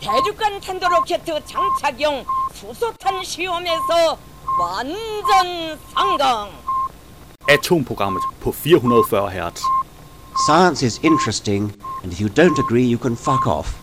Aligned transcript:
대륙간 0.00 0.60
탄도로켓 0.60 1.24
장착용 1.24 2.24
수소탄 2.52 3.22
시험에서 3.24 4.18
완전 4.60 5.78
성공. 5.94 6.50
Atomprogrammet 7.48 8.22
på 8.40 8.52
440 8.52 9.30
Hz. 9.30 9.62
Science 10.46 10.82
is 10.82 11.00
interesting, 11.02 11.72
and 12.02 12.12
if 12.12 12.20
you 12.20 12.28
don't 12.28 12.58
agree, 12.58 12.84
you 12.84 12.98
can 12.98 13.16
fuck 13.16 13.46
off. 13.46 13.82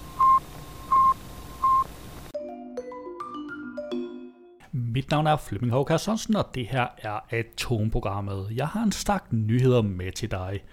Mit 4.71 5.11
navn 5.11 5.27
er 5.27 5.37
Flemming 5.37 5.73
Håkær 5.73 5.97
Sørensen, 5.97 6.35
og 6.35 6.55
det 6.55 6.67
her 6.67 6.87
er 6.97 7.19
Atomprogrammet. 7.29 8.47
Jeg 8.55 8.67
har 8.67 8.83
en 8.83 8.91
stak 8.91 9.23
nyheder 9.31 9.81
med 9.81 10.11
til 10.11 10.31
dig. 10.31 10.63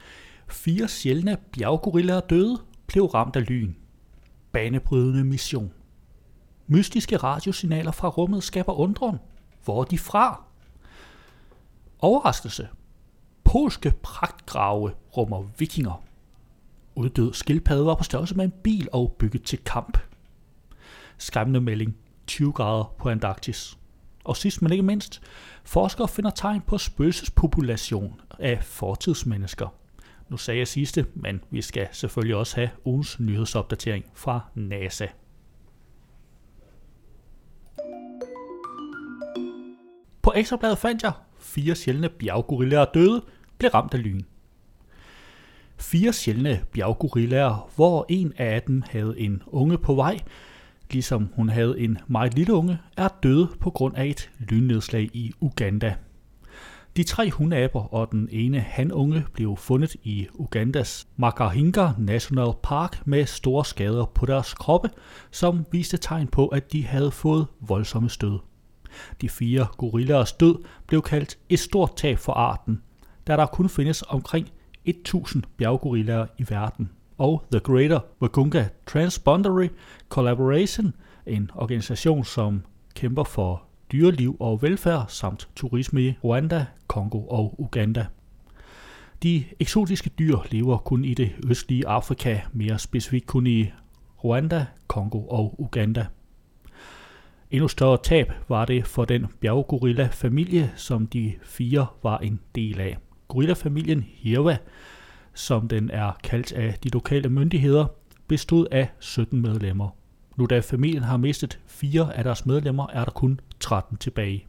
Fire 0.48 0.88
sjældne 0.88 1.36
bjerggorillaer 1.52 2.20
døde, 2.20 2.58
blev 2.86 3.04
ramt 3.04 3.36
af 3.36 3.48
lyn. 3.48 3.74
Banebrydende 4.55 5.23
mission. 5.23 5.71
Mystiske 6.67 7.17
radiosignaler 7.17 7.91
fra 7.91 8.07
rummet 8.07 8.43
skaber 8.43 8.73
undren. 8.73 9.17
Hvor 9.63 9.81
er 9.81 9.85
de 9.85 9.97
fra? 9.97 10.43
Overraskelse. 11.99 12.67
Polske 13.43 13.93
pragtgrave 14.03 14.91
rummer 15.17 15.43
vikinger. 15.57 16.03
Uddød 16.95 17.33
skildpadde 17.33 17.85
var 17.85 17.95
på 17.95 18.03
størrelse 18.03 18.35
med 18.35 18.45
en 18.45 18.53
bil 18.63 18.87
og 18.93 19.15
bygget 19.19 19.43
til 19.43 19.59
kamp. 19.59 19.97
Skræmmende 21.17 21.61
melding. 21.61 21.97
20 22.27 22.51
grader 22.51 22.93
på 22.99 23.09
Antarktis. 23.09 23.77
Og 24.23 24.37
sidst 24.37 24.61
men 24.61 24.71
ikke 24.71 24.83
mindst, 24.83 25.21
forskere 25.63 26.07
finder 26.07 26.31
tegn 26.31 26.61
på 26.61 26.77
spøgelsespopulation 26.77 28.21
af 28.39 28.63
fortidsmennesker. 28.63 29.73
Nu 30.29 30.37
sagde 30.37 30.59
jeg 30.59 30.67
sidste, 30.67 31.05
men 31.13 31.41
vi 31.51 31.61
skal 31.61 31.87
selvfølgelig 31.91 32.35
også 32.35 32.55
have 32.55 32.69
ugens 32.85 33.19
nyhedsopdatering 33.19 34.05
fra 34.13 34.39
NASA. 34.55 35.07
På 40.21 40.33
ekstrabladet 40.35 40.77
fandt 40.77 41.03
jeg, 41.03 41.11
fire 41.39 41.75
sjældne 41.75 42.09
bjerggorillaer 42.09 42.85
døde, 42.85 43.23
blev 43.57 43.71
ramt 43.71 43.93
af 43.93 44.03
lyn. 44.03 44.21
Fire 45.77 46.13
sjældne 46.13 46.63
bjerggorillaer, 46.71 47.71
hvor 47.75 48.05
en 48.09 48.33
af 48.37 48.61
dem 48.61 48.83
havde 48.89 49.19
en 49.19 49.43
unge 49.47 49.77
på 49.77 49.95
vej, 49.95 50.19
ligesom 50.91 51.29
hun 51.35 51.49
havde 51.49 51.79
en 51.79 51.97
meget 52.07 52.33
lille 52.33 52.53
unge, 52.53 52.79
er 52.97 53.07
døde 53.23 53.49
på 53.59 53.69
grund 53.69 53.95
af 53.95 54.05
et 54.05 54.31
lynnedslag 54.39 55.09
i 55.13 55.33
Uganda. 55.39 55.95
De 56.97 57.03
tre 57.03 57.31
hundaber 57.31 57.93
og 57.93 58.11
den 58.11 58.29
ene 58.31 58.59
hanunge 58.59 59.25
blev 59.33 59.57
fundet 59.57 59.95
i 60.03 60.27
Ugandas 60.33 61.07
Makahinga 61.17 61.89
National 61.97 62.47
Park 62.63 63.07
med 63.07 63.25
store 63.25 63.65
skader 63.65 64.05
på 64.05 64.25
deres 64.25 64.53
kroppe, 64.53 64.89
som 65.31 65.65
viste 65.71 65.97
tegn 65.97 66.27
på, 66.27 66.47
at 66.47 66.71
de 66.71 66.85
havde 66.85 67.11
fået 67.11 67.47
voldsomme 67.59 68.09
stød. 68.09 68.39
De 69.21 69.29
fire 69.29 69.67
gorillaers 69.77 70.33
død 70.33 70.63
blev 70.87 71.01
kaldt 71.01 71.37
et 71.49 71.59
stort 71.59 71.95
tab 71.95 72.17
for 72.17 72.33
arten, 72.33 72.81
da 73.27 73.35
der 73.35 73.45
kun 73.45 73.69
findes 73.69 74.01
omkring 74.01 74.51
1000 74.85 75.43
bjerggorillaer 75.57 76.25
i 76.37 76.45
verden. 76.49 76.89
Og 77.17 77.43
The 77.51 77.59
Greater 77.59 77.99
Wagunga 78.21 78.67
Transboundary 78.85 79.67
Collaboration, 80.09 80.93
en 81.25 81.51
organisation, 81.55 82.23
som 82.23 82.63
kæmper 82.93 83.23
for 83.23 83.63
dyreliv 83.91 84.37
og 84.39 84.61
velfærd 84.61 85.05
samt 85.07 85.49
turisme 85.55 86.01
i 86.01 86.13
Rwanda, 86.23 86.65
Kongo 86.95 87.27
og 87.27 87.55
Uganda. 87.57 88.05
De 89.23 89.43
eksotiske 89.59 90.09
dyr 90.19 90.37
lever 90.51 90.77
kun 90.77 91.05
i 91.05 91.13
det 91.13 91.31
østlige 91.47 91.87
Afrika, 91.87 92.39
mere 92.53 92.79
specifikt 92.79 93.27
kun 93.27 93.47
i 93.47 93.71
Rwanda, 94.23 94.65
Kongo 94.87 95.27
og 95.27 95.55
Uganda. 95.59 96.05
Endnu 97.51 97.67
større 97.67 97.97
tab 98.03 98.31
var 98.49 98.65
det 98.65 98.87
for 98.87 99.05
den 99.05 99.27
bjerggorilla-familie, 99.39 100.71
som 100.75 101.07
de 101.07 101.33
fire 101.43 101.87
var 102.03 102.17
en 102.17 102.39
del 102.55 102.79
af. 102.79 102.97
Gorilla-familien 103.27 104.05
Hirva, 104.07 104.57
som 105.33 105.67
den 105.67 105.89
er 105.89 106.11
kaldt 106.23 106.53
af 106.53 106.73
de 106.83 106.89
lokale 106.89 107.29
myndigheder, 107.29 107.85
bestod 108.27 108.67
af 108.71 108.89
17 108.99 109.41
medlemmer. 109.41 109.89
Nu 110.35 110.45
da 110.45 110.59
familien 110.59 111.03
har 111.03 111.17
mistet 111.17 111.59
fire 111.67 112.17
af 112.17 112.23
deres 112.23 112.45
medlemmer, 112.45 112.87
er 112.93 113.03
der 113.03 113.11
kun 113.11 113.39
13 113.59 113.97
tilbage. 113.97 114.45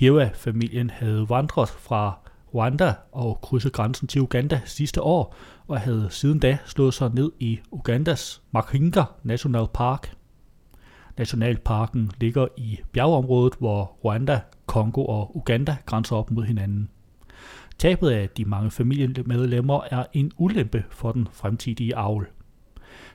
Hewa-familien 0.00 0.90
havde 0.90 1.28
vandret 1.28 1.68
fra 1.68 2.18
Rwanda 2.54 2.94
og 3.12 3.40
krydset 3.42 3.72
grænsen 3.72 4.08
til 4.08 4.20
Uganda 4.20 4.60
sidste 4.64 5.02
år, 5.02 5.34
og 5.66 5.80
havde 5.80 6.08
siden 6.10 6.38
da 6.38 6.58
slået 6.66 6.94
sig 6.94 7.10
ned 7.14 7.32
i 7.38 7.60
Ugandas 7.70 8.42
Makinga 8.50 9.02
National 9.22 9.66
Park. 9.74 10.14
Nationalparken 11.18 12.10
ligger 12.20 12.46
i 12.56 12.78
bjergeområdet, 12.92 13.54
hvor 13.58 13.96
Rwanda, 14.04 14.40
Kongo 14.66 15.04
og 15.04 15.36
Uganda 15.36 15.76
grænser 15.86 16.16
op 16.16 16.30
mod 16.30 16.44
hinanden. 16.44 16.88
Tabet 17.78 18.10
af 18.10 18.28
de 18.28 18.44
mange 18.44 18.70
familiemedlemmer 18.70 19.80
er 19.90 20.04
en 20.12 20.32
ulempe 20.36 20.84
for 20.90 21.12
den 21.12 21.28
fremtidige 21.32 21.96
avl. 21.96 22.28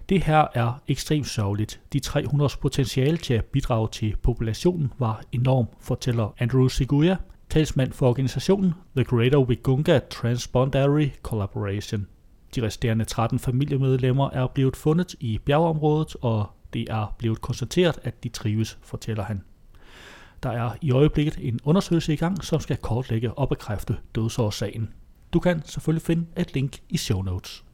Det 0.09 0.23
her 0.23 0.47
er 0.53 0.81
ekstremt 0.87 1.27
sørgeligt. 1.27 1.81
De 1.93 2.01
300's 2.05 2.59
potentiale 2.59 3.17
til 3.17 3.33
at 3.33 3.45
bidrage 3.45 3.87
til 3.91 4.15
populationen 4.23 4.93
var 4.99 5.21
enorm, 5.31 5.65
fortæller 5.79 6.33
Andrew 6.39 6.67
Siguya, 6.67 7.15
talsmand 7.49 7.91
for 7.91 8.09
organisationen 8.09 8.73
The 8.95 9.03
Greater 9.03 9.39
Wigunga 9.39 9.99
Transboundary 10.09 11.07
Collaboration. 11.23 12.07
De 12.55 12.61
resterende 12.61 13.05
13 13.05 13.39
familiemedlemmer 13.39 14.29
er 14.29 14.47
blevet 14.47 14.75
fundet 14.75 15.15
i 15.19 15.37
bjergeområdet, 15.45 16.15
og 16.21 16.49
det 16.73 16.87
er 16.89 17.15
blevet 17.17 17.41
konstateret, 17.41 17.99
at 18.03 18.23
de 18.23 18.29
trives, 18.29 18.77
fortæller 18.81 19.23
han. 19.23 19.43
Der 20.43 20.49
er 20.49 20.71
i 20.81 20.91
øjeblikket 20.91 21.37
en 21.41 21.59
undersøgelse 21.63 22.13
i 22.13 22.15
gang, 22.15 22.43
som 22.43 22.59
skal 22.59 22.77
kortlægge 22.77 23.33
og 23.33 23.49
bekræfte 23.49 23.97
dødsårsagen. 24.15 24.89
Du 25.33 25.39
kan 25.39 25.61
selvfølgelig 25.65 26.05
finde 26.05 26.25
et 26.37 26.53
link 26.53 26.79
i 26.89 26.97
show 26.97 27.21
notes. 27.21 27.64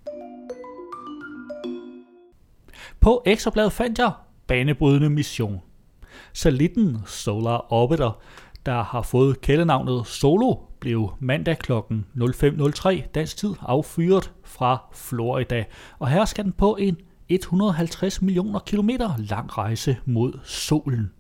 På 3.00 3.24
Ekstrabladet 3.26 3.72
fandt 3.72 4.00
jeg 4.00 4.12
banebrydende 4.48 5.10
mission. 5.10 5.62
Satellitten 6.34 6.98
Solar 7.06 7.74
Orbiter, 7.74 8.22
der 8.66 8.84
har 8.84 9.02
fået 9.02 9.42
kældenavnet 9.42 10.08
Solo, 10.08 10.56
blev 10.80 11.14
mandag 11.20 11.58
kl. 11.60 11.72
05.03 11.72 13.12
dansk 13.16 13.38
tid 13.38 13.54
affyret 13.62 14.32
fra 14.44 14.78
Florida, 14.94 15.66
og 16.00 16.08
her 16.08 16.26
skal 16.26 16.44
den 16.44 16.52
på 16.52 16.76
en 16.80 16.98
150 17.30 18.22
millioner 18.22 18.60
kilometer 18.60 19.14
lang 19.18 19.58
rejse 19.58 19.98
mod 20.06 20.40
solen. 20.44 21.12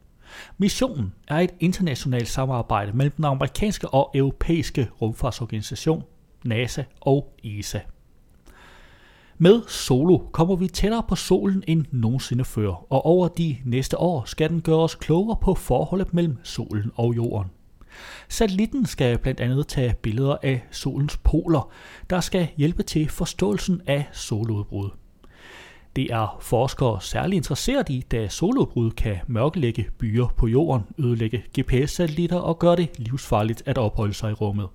Missionen 0.57 1.13
er 1.27 1.39
et 1.39 1.51
internationalt 1.59 2.27
samarbejde 2.27 2.91
mellem 2.93 3.11
den 3.11 3.25
amerikanske 3.25 3.89
og 3.89 4.11
europæiske 4.15 4.89
rumfartsorganisation, 5.01 6.03
NASA 6.43 6.83
og 7.01 7.35
ESA. 7.43 7.79
Med 9.43 9.61
Solo 9.67 10.17
kommer 10.17 10.55
vi 10.55 10.67
tættere 10.67 11.03
på 11.09 11.15
solen 11.15 11.63
end 11.67 11.85
nogensinde 11.91 12.45
før, 12.45 12.85
og 12.89 13.05
over 13.05 13.27
de 13.27 13.57
næste 13.65 13.99
år 13.99 14.23
skal 14.25 14.49
den 14.49 14.61
gøre 14.61 14.79
os 14.79 14.95
klogere 14.95 15.37
på 15.41 15.55
forholdet 15.55 16.13
mellem 16.13 16.37
solen 16.43 16.91
og 16.95 17.15
jorden. 17.15 17.51
Satellitten 18.29 18.85
skal 18.85 19.17
blandt 19.17 19.39
andet 19.39 19.67
tage 19.67 19.95
billeder 20.01 20.37
af 20.43 20.63
solens 20.71 21.17
poler, 21.17 21.71
der 22.09 22.19
skal 22.19 22.47
hjælpe 22.57 22.83
til 22.83 23.09
forståelsen 23.09 23.81
af 23.87 24.05
soludbrud. 24.11 24.89
Det 25.95 26.13
er 26.13 26.37
forskere 26.41 27.01
særligt 27.01 27.37
interesseret 27.37 27.89
i, 27.89 28.05
da 28.11 28.27
soludbrud 28.27 28.91
kan 28.91 29.17
mørkelægge 29.27 29.87
byer 29.97 30.27
på 30.37 30.47
jorden, 30.47 30.83
ødelægge 30.97 31.43
GPS-satellitter 31.59 32.37
og 32.37 32.59
gøre 32.59 32.75
det 32.75 32.89
livsfarligt 32.97 33.63
at 33.65 33.77
opholde 33.77 34.13
sig 34.13 34.31
i 34.31 34.33
rummet. 34.33 34.67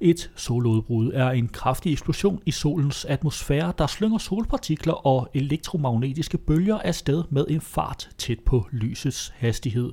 Et 0.00 0.30
soludbrud 0.36 1.10
er 1.14 1.30
en 1.30 1.48
kraftig 1.48 1.92
eksplosion 1.92 2.42
i 2.46 2.50
solens 2.50 3.04
atmosfære, 3.04 3.72
der 3.78 3.86
slynger 3.86 4.18
solpartikler 4.18 5.06
og 5.06 5.28
elektromagnetiske 5.34 6.38
bølger 6.38 6.78
afsted 6.78 7.24
med 7.30 7.44
en 7.48 7.60
fart 7.60 8.10
tæt 8.18 8.40
på 8.40 8.66
lysets 8.70 9.32
hastighed. 9.36 9.92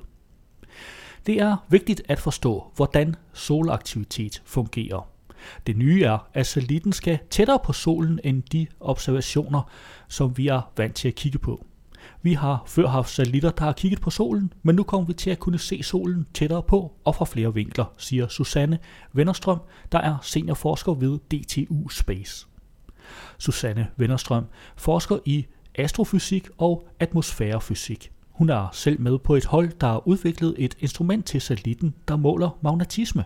Det 1.26 1.40
er 1.40 1.56
vigtigt 1.68 2.02
at 2.08 2.20
forstå, 2.20 2.64
hvordan 2.76 3.14
solaktivitet 3.32 4.42
fungerer. 4.44 5.08
Det 5.66 5.76
nye 5.76 6.02
er, 6.02 6.18
at 6.34 6.46
satellitten 6.46 6.92
skal 6.92 7.18
tættere 7.30 7.58
på 7.64 7.72
solen 7.72 8.20
end 8.24 8.42
de 8.42 8.66
observationer, 8.80 9.70
som 10.08 10.36
vi 10.38 10.48
er 10.48 10.72
vant 10.76 10.94
til 10.94 11.08
at 11.08 11.14
kigge 11.14 11.38
på. 11.38 11.66
Vi 12.22 12.32
har 12.32 12.62
før 12.66 12.86
haft 12.86 13.10
satellitter, 13.10 13.50
der 13.50 13.64
har 13.64 13.72
kigget 13.72 14.00
på 14.00 14.10
solen, 14.10 14.52
men 14.62 14.74
nu 14.74 14.82
kommer 14.82 15.06
vi 15.06 15.12
til 15.12 15.30
at 15.30 15.38
kunne 15.38 15.58
se 15.58 15.82
solen 15.82 16.26
tættere 16.34 16.62
på 16.62 16.92
og 17.04 17.14
fra 17.14 17.24
flere 17.24 17.54
vinkler, 17.54 17.84
siger 17.98 18.28
Susanne 18.28 18.78
Vennerstrøm, 19.12 19.58
der 19.92 19.98
er 19.98 20.16
seniorforsker 20.22 20.94
ved 20.94 21.18
DTU 21.18 21.88
Space. 21.88 22.46
Susanne 23.38 23.86
Vennerstrøm 23.96 24.44
forsker 24.76 25.18
i 25.24 25.46
astrofysik 25.74 26.48
og 26.58 26.88
atmosfærefysik. 27.00 28.10
Hun 28.30 28.50
er 28.50 28.68
selv 28.72 29.00
med 29.00 29.18
på 29.18 29.34
et 29.34 29.44
hold, 29.44 29.72
der 29.80 29.86
har 29.86 30.08
udviklet 30.08 30.54
et 30.58 30.76
instrument 30.80 31.26
til 31.26 31.40
satellitten, 31.40 31.94
der 32.08 32.16
måler 32.16 32.58
magnetisme. 32.62 33.24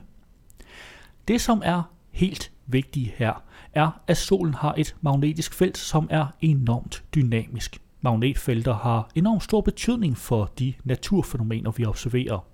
Det, 1.28 1.40
som 1.40 1.62
er 1.64 1.82
helt 2.10 2.52
vigtigt 2.66 3.10
her, 3.16 3.42
er, 3.74 4.00
at 4.06 4.16
solen 4.16 4.54
har 4.54 4.74
et 4.78 4.96
magnetisk 5.00 5.54
felt, 5.54 5.78
som 5.78 6.08
er 6.10 6.26
enormt 6.40 7.04
dynamisk. 7.14 7.80
Magnetfelter 8.00 8.74
har 8.74 9.10
enormt 9.14 9.42
stor 9.42 9.60
betydning 9.60 10.16
for 10.16 10.50
de 10.58 10.74
naturfænomener, 10.84 11.70
vi 11.70 11.84
observerer. 11.84 12.44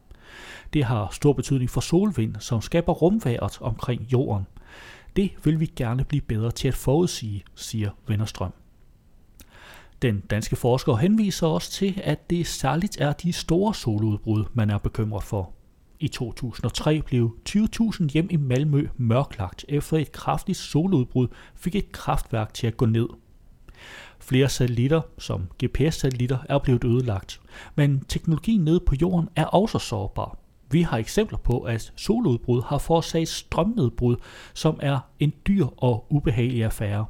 Det 0.73 0.85
har 0.85 1.09
stor 1.13 1.33
betydning 1.33 1.71
for 1.71 1.81
solvind, 1.81 2.35
som 2.39 2.61
skaber 2.61 2.93
rumværet 2.93 3.59
omkring 3.61 4.03
jorden. 4.03 4.47
Det 5.17 5.31
vil 5.45 5.61
vi 5.61 5.67
gerne 5.77 6.05
blive 6.05 6.21
bedre 6.21 6.51
til 6.51 6.69
at 6.69 6.75
forudsige, 6.75 7.45
siger 7.55 7.91
Vennerstrøm. 8.09 8.53
Den 10.03 10.21
danske 10.21 10.57
forsker 10.57 10.97
henviser 10.97 11.47
også 11.47 11.71
til, 11.71 12.01
at 12.05 12.31
det 12.31 12.47
særligt 12.47 13.01
er 13.01 13.13
de 13.13 13.33
store 13.33 13.75
soludbrud, 13.75 14.45
man 14.53 14.71
er 14.71 14.79
bekymret 14.79 15.23
for. 15.23 15.53
I 16.01 16.09
2003 16.09 17.03
blev 17.03 17.37
20.000 17.49 18.09
hjem 18.09 18.29
i 18.31 18.37
Malmø 18.37 18.89
mørklagt 18.97 19.65
efter 19.69 19.97
et 19.97 20.13
kraftigt 20.13 20.59
soludbrud 20.59 21.29
fik 21.55 21.75
et 21.75 21.93
kraftværk 21.93 22.55
til 22.55 22.67
at 22.67 22.77
gå 22.77 22.87
ned. 22.87 23.07
Flere 24.25 24.49
satellitter, 24.49 25.01
som 25.19 25.47
GPS-satellitter, 25.65 26.39
er 26.49 26.59
blevet 26.59 26.85
ødelagt, 26.85 27.41
men 27.75 28.05
teknologien 28.09 28.61
nede 28.61 28.81
på 28.81 28.95
jorden 29.03 29.29
er 29.37 29.45
også 29.45 29.79
sårbar. 29.79 30.39
Vi 30.71 30.83
har 30.83 30.99
eksempler 30.99 31.39
på, 31.39 31.61
at 31.61 31.93
soludbrud 31.97 32.63
har 32.63 32.79
forårsaget 32.79 33.29
strømnedbrud, 33.29 34.17
som 34.55 34.79
er 34.83 34.99
en 35.21 35.33
dyr 35.47 35.67
og 35.77 36.07
ubehagelig 36.11 36.65
affære. 36.65 37.07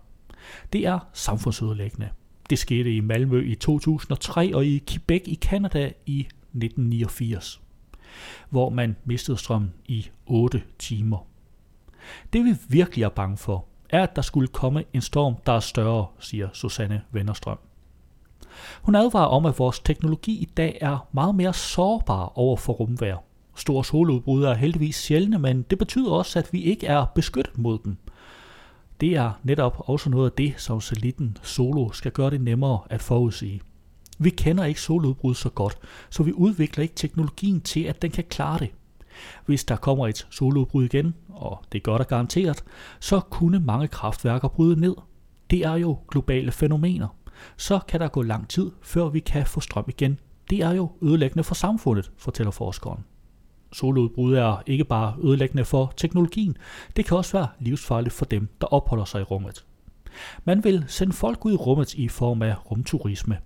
Det 0.73 0.87
er 0.87 0.99
samfundsødelæggende. 1.13 2.09
Det 2.51 2.59
skete 2.59 2.97
i 2.97 3.01
Malmø 3.01 3.43
i 3.43 3.55
2003 3.55 4.55
og 4.55 4.67
i 4.67 4.83
Quebec 4.89 5.23
i 5.27 5.39
Canada 5.43 5.93
i 6.07 6.21
1989, 6.21 7.61
hvor 8.51 8.71
man 8.71 8.97
mistede 9.05 9.37
strøm 9.37 9.71
i 9.87 10.09
8 10.27 10.63
timer. 10.79 11.27
Det 12.33 12.45
vi 12.45 12.55
virkelig 12.69 13.03
er 13.03 13.09
bange 13.09 13.37
for, 13.37 13.67
er, 13.95 14.03
at 14.03 14.17
der 14.17 14.23
skulle 14.23 14.49
komme 14.49 14.85
en 14.93 15.01
storm, 15.01 15.35
der 15.47 15.53
er 15.53 15.61
større, 15.61 16.07
siger 16.19 16.49
Susanne 16.53 17.03
Vennerstrøm. 17.13 17.59
Hun 18.83 18.95
advarer 18.95 19.27
om, 19.27 19.47
at 19.47 19.59
vores 19.59 19.81
teknologi 19.81 20.33
i 20.33 20.45
dag 20.45 20.79
er 20.81 21.09
meget 21.13 21.35
mere 21.35 21.55
sårbar 21.55 22.33
over 22.39 22.57
for 22.57 22.73
rumvær. 22.73 23.17
Store 23.57 23.85
soludbrud 23.85 24.45
er 24.45 24.55
heldigvis 24.55 24.97
sjældne, 24.97 25.39
men 25.39 25.63
det 25.63 25.79
betyder 25.79 26.11
også, 26.11 26.39
at 26.39 26.53
vi 26.53 26.63
ikke 26.63 26.87
er 26.87 27.05
beskyttet 27.15 27.59
mod 27.59 27.79
dem. 27.85 27.97
Det 29.01 29.17
er 29.17 29.33
netop 29.43 29.83
også 29.89 30.11
noget 30.11 30.31
af 30.31 30.33
det, 30.33 30.55
som 30.57 30.81
satellitten 30.81 31.37
Solo 31.43 31.93
skal 31.93 32.13
gøre 32.13 32.31
det 32.31 32.41
nemmere 32.41 32.79
at 32.91 33.03
forudsige. 33.03 33.61
Vi 34.19 34.31
kender 34.31 34.65
ikke 34.65 34.81
soludbrud 34.81 35.35
så 35.35 35.49
godt, 35.49 35.79
så 36.11 36.23
vi 36.23 36.33
udvikler 36.33 36.83
ikke 36.83 36.95
teknologien 36.95 37.61
til, 37.61 37.81
at 37.81 38.03
den 38.03 38.11
kan 38.11 38.25
klare 38.25 38.59
det. 38.59 38.71
Hvis 39.47 39.65
der 39.65 39.77
kommer 39.77 40.07
et 40.07 40.27
soludbrud 40.31 40.85
igen, 40.85 41.15
og 41.29 41.63
det 41.73 41.83
gør 41.83 41.97
der 41.97 42.05
garanteret, 42.05 42.65
så 43.01 43.21
kunne 43.21 43.61
mange 43.61 43.89
kraftværker 43.89 44.49
bryde 44.49 44.81
ned. 44.81 44.95
Det 45.51 45.65
er 45.65 45.75
jo 45.75 45.99
globale 46.11 46.53
fænomener. 46.53 47.09
Så 47.57 47.81
kan 47.89 48.01
der 48.01 48.09
gå 48.09 48.23
lang 48.23 48.49
tid, 48.49 48.71
før 48.83 49.09
vi 49.09 49.21
kan 49.21 49.47
få 49.47 49.61
strøm 49.61 49.85
igen. 49.89 50.19
Det 50.51 50.61
er 50.61 50.71
jo 50.73 50.91
ødelæggende 51.03 51.45
for 51.45 51.55
samfundet, 51.55 52.11
fortæller 52.17 52.51
forskeren. 52.51 53.05
Soludbrud 53.73 54.35
er 54.35 54.63
ikke 54.67 54.85
bare 54.85 55.15
ødelæggende 55.23 55.65
for 55.65 55.93
teknologien, 55.97 56.57
det 56.97 57.05
kan 57.05 57.17
også 57.17 57.39
være 57.39 57.49
livsfarligt 57.61 58.15
for 58.15 58.25
dem, 58.25 58.49
der 58.61 58.67
opholder 58.67 59.05
sig 59.05 59.21
i 59.21 59.25
rummet. 59.25 59.65
Man 60.45 60.65
vil 60.65 60.85
sende 60.89 61.13
folk 61.13 61.45
ud 61.45 61.53
i 61.53 61.57
rummet 61.57 61.95
i 61.95 62.09
form 62.09 62.43
af 62.43 62.71
rumturisme. 62.71 63.39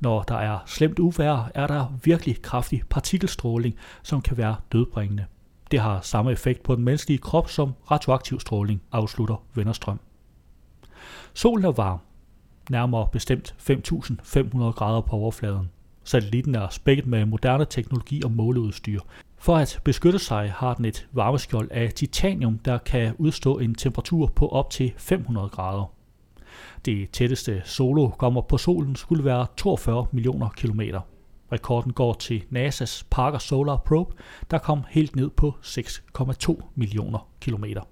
Når 0.00 0.22
der 0.22 0.34
er 0.34 0.58
slemt 0.66 0.98
uvær, 0.98 1.50
er 1.54 1.66
der 1.66 1.98
virkelig 2.04 2.42
kraftig 2.42 2.82
partikelstråling, 2.90 3.74
som 4.02 4.22
kan 4.22 4.36
være 4.36 4.56
dødbringende. 4.72 5.24
Det 5.70 5.80
har 5.80 6.00
samme 6.00 6.32
effekt 6.32 6.62
på 6.62 6.74
den 6.74 6.84
menneskelige 6.84 7.18
krop 7.18 7.50
som 7.50 7.72
radioaktiv 7.90 8.40
stråling, 8.40 8.82
afslutter 8.92 9.42
Vennerstrøm. 9.54 10.00
Solen 11.34 11.64
er 11.64 11.72
varm, 11.72 11.98
nærmere 12.70 13.08
bestemt 13.12 13.54
5.500 13.58 14.58
grader 14.58 15.00
på 15.00 15.16
overfladen. 15.16 15.70
Satellitten 16.04 16.54
er 16.54 16.68
spækket 16.68 17.06
med 17.06 17.24
moderne 17.24 17.64
teknologi 17.64 18.22
og 18.24 18.30
måleudstyr. 18.30 19.00
For 19.38 19.56
at 19.56 19.80
beskytte 19.84 20.18
sig 20.18 20.52
har 20.56 20.74
den 20.74 20.84
et 20.84 21.08
varmeskjold 21.12 21.68
af 21.70 21.92
titanium, 21.92 22.58
der 22.58 22.78
kan 22.78 23.14
udstå 23.18 23.58
en 23.58 23.74
temperatur 23.74 24.26
på 24.26 24.48
op 24.48 24.70
til 24.70 24.92
500 24.96 25.48
grader. 25.48 25.92
Det 26.84 27.10
tætteste 27.10 27.62
solo 27.64 28.08
kommer 28.08 28.40
på 28.40 28.58
solen 28.58 28.96
skulle 28.96 29.24
være 29.24 29.46
42 29.56 30.06
millioner 30.12 30.48
kilometer. 30.48 31.00
Rekorden 31.52 31.92
går 31.92 32.12
til 32.12 32.44
NASA's 32.52 33.04
Parker 33.10 33.38
Solar 33.38 33.76
Probe, 33.76 34.14
der 34.50 34.58
kom 34.58 34.84
helt 34.88 35.16
ned 35.16 35.30
på 35.30 35.54
6,2 35.62 36.60
millioner 36.74 37.28
kilometer. 37.40 37.82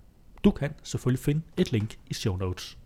Du 0.45 0.51
kan 0.51 0.71
selvfølgelig 0.83 1.25
finde 1.25 1.43
et 1.57 1.73
link 1.73 1.99
i 2.11 2.15
show 2.15 2.37
notes. 2.37 2.79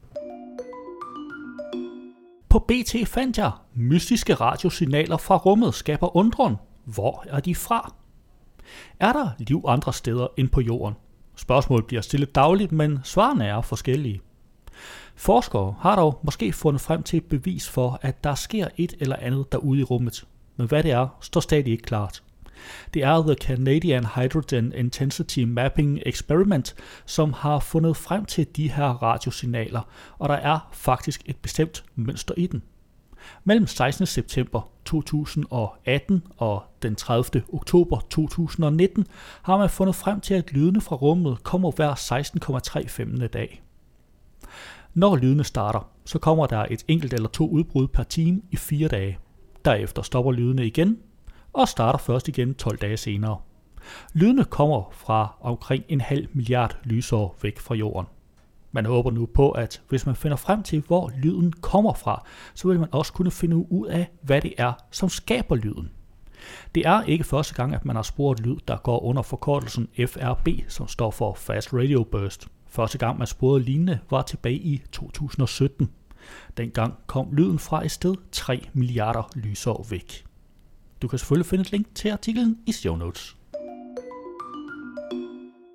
På 2.49 2.59
BT 2.59 3.09
fandt 3.09 3.39
jeg, 3.39 3.51
mystiske 3.75 4.35
radiosignaler 4.35 5.17
fra 5.17 5.37
rummet 5.37 5.75
skaber 5.75 6.17
undren. 6.17 6.57
Hvor 6.85 7.25
er 7.29 7.41
de 7.41 7.55
fra? 7.55 7.95
Er 9.01 9.13
der 9.13 9.31
liv 9.39 9.65
andre 9.69 9.93
steder 9.93 10.27
end 10.37 10.49
på 10.49 10.61
jorden? 10.61 10.95
Spørgsmålet 11.37 11.87
bliver 11.87 12.03
stillet 12.03 12.35
dagligt, 12.35 12.73
men 12.73 12.99
svarene 13.05 13.47
er 13.47 13.61
forskellige. 13.61 14.21
Forskere 15.17 15.75
har 15.79 15.97
dog 15.97 16.21
måske 16.23 16.53
fundet 16.53 16.81
frem 16.81 17.03
til 17.03 17.17
et 17.17 17.25
bevis 17.25 17.69
for, 17.69 17.99
at 18.03 18.25
der 18.25 18.35
sker 18.35 18.69
et 18.77 18.95
eller 19.01 19.17
andet 19.17 19.53
derude 19.53 19.81
i 19.81 19.83
rummet. 19.83 20.27
Men 20.57 20.69
hvad 20.69 20.83
det 20.83 20.91
er, 20.91 21.09
står 21.21 21.41
stadig 21.41 21.73
ikke 21.73 21.83
klart. 21.83 22.23
Det 22.95 23.03
er 23.03 23.23
The 23.23 23.35
Canadian 23.35 24.07
Hydrogen 24.07 24.73
Intensity 24.73 25.39
Mapping 25.39 26.01
Experiment, 26.07 26.75
som 27.07 27.33
har 27.33 27.61
fundet 27.61 27.97
frem 27.97 28.25
til 28.25 28.47
de 28.57 28.71
her 28.71 28.89
radiosignaler, 29.03 29.81
og 30.19 30.29
der 30.29 30.35
er 30.35 30.69
faktisk 30.73 31.23
et 31.27 31.37
bestemt 31.37 31.85
mønster 31.95 32.35
i 32.37 32.47
den. 32.47 32.63
Mellem 33.45 33.67
16. 33.67 34.07
september 34.07 34.71
2018 34.85 36.23
og 36.37 36.63
den 36.83 36.97
30. 36.97 37.43
oktober 37.53 38.01
2019 38.11 39.07
har 39.43 39.57
man 39.59 39.71
fundet 39.71 39.95
frem 39.95 40.21
til, 40.21 40.35
at 40.35 40.53
lydene 40.53 40.81
fra 40.81 40.97
rummet 40.97 41.43
kommer 41.43 41.71
hver 41.71 41.95
16,35. 43.23 43.27
dag. 43.27 43.66
Når 44.97 45.17
lydene 45.17 45.45
starter, 45.45 45.91
så 46.05 46.19
kommer 46.19 46.47
der 46.47 46.67
et 46.71 46.85
enkelt 46.89 47.13
eller 47.13 47.29
to 47.29 47.49
udbrud 47.49 47.89
per 47.89 48.03
time 48.03 48.43
i 48.51 48.57
fire 48.57 48.89
dage. 48.89 49.19
Derefter 49.65 50.03
stopper 50.03 50.33
lydene 50.33 50.67
igen 50.67 50.99
og 51.53 51.69
starter 51.69 51.99
først 51.99 52.29
igen 52.29 52.55
12 52.55 52.79
dage 52.79 52.97
senere. 52.97 53.39
Lydene 54.13 54.45
kommer 54.45 54.91
fra 54.93 55.37
omkring 55.41 55.85
en 55.89 56.01
halv 56.01 56.29
milliard 56.33 56.79
lysår 56.85 57.37
væk 57.43 57.59
fra 57.59 57.75
jorden. 57.75 58.07
Man 58.73 58.87
håber 58.87 59.11
nu 59.11 59.27
på, 59.27 59.51
at 59.51 59.83
hvis 59.89 60.07
man 60.07 60.17
finder 60.17 60.37
frem 60.37 60.63
til, 60.63 60.85
hvor 60.87 61.13
lyden 61.17 61.53
kommer 61.53 61.95
fra, 61.95 62.25
så 62.55 62.69
vil 62.69 62.81
man 62.81 62.89
også 62.93 63.13
kunne 63.13 63.31
finde 63.31 63.73
ud 63.73 63.87
af, 63.87 64.11
hvad 64.23 64.41
det 64.41 64.55
er, 64.59 64.73
som 64.91 65.09
skaber 65.09 65.57
lyden. 65.57 65.91
Det 66.75 66.87
er 66.87 67.03
ikke 67.03 67.25
første 67.25 67.55
gang, 67.55 67.75
at 67.75 67.85
man 67.85 67.97
har 67.97 68.03
sporet 68.03 68.41
lyd, 68.41 68.57
der 68.69 68.77
går 68.77 69.03
under 69.03 69.23
forkortelsen 69.23 69.89
FRB, 70.07 70.49
som 70.69 70.89
står 70.89 71.11
for 71.11 71.35
Fast 71.35 71.75
Radio 71.75 72.05
Burst. 72.05 72.49
Første 72.69 72.99
gang, 72.99 73.19
man 73.19 73.27
sporede 73.27 73.65
lignende, 73.65 73.99
var 74.11 74.23
tilbage 74.23 74.59
i 74.59 74.83
2017. 74.93 75.91
Dengang 76.57 76.95
kom 77.07 77.33
lyden 77.33 77.59
fra 77.59 77.85
et 77.85 77.91
sted 77.91 78.15
3 78.33 78.69
milliarder 78.73 79.31
lysår 79.35 79.87
væk. 79.91 80.25
Du 81.03 81.09
kan 81.09 81.19
selvfølgelig 81.19 81.47
finde 81.47 81.63
et 81.63 81.73
link 81.73 81.95
til 81.95 82.09
artiklen 82.09 82.59
i 82.67 82.73
show 82.73 82.97
notes. 82.97 83.37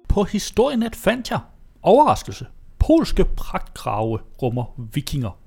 På 0.10 0.24
Historienet 0.24 0.96
fandt 0.96 1.32
jeg 1.32 1.40
overraskelse 1.82 2.46
polske 2.80 3.26
pragtgrave 3.26 4.20
rummer 4.42 4.66
vikinger. 4.94 5.38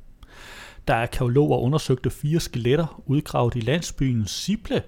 Der 0.88 0.94
er 0.94 1.02
arkeologer 1.02 1.58
undersøgte 1.58 2.10
fire 2.10 2.40
skeletter 2.40 3.02
udgravet 3.06 3.54
i 3.54 3.60
landsbyen 3.60 4.26
Sible 4.26 4.82